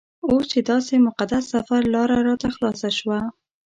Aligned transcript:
اوس 0.27 0.45
چې 0.51 0.59
داسې 0.71 0.93
مقدس 1.07 1.43
سفر 1.53 1.81
لاره 1.93 2.17
راته 2.27 2.47
خلاصه 2.55 2.89
شوه. 2.97 3.19